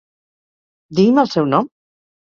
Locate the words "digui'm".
1.01-1.23